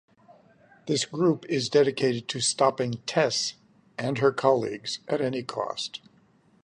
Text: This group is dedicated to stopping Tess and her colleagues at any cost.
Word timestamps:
This 0.87 1.05
group 1.05 1.45
is 1.47 1.69
dedicated 1.69 2.27
to 2.29 2.39
stopping 2.39 3.03
Tess 3.05 3.53
and 3.99 4.17
her 4.17 4.31
colleagues 4.31 4.97
at 5.07 5.21
any 5.21 5.43
cost. 5.43 6.01